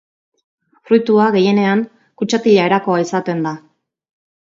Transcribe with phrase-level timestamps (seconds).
[0.91, 1.85] Fruitua gehienean
[2.23, 3.57] kutxatila erakoa izaten da.